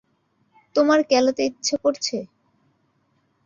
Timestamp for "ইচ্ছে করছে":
1.45-2.17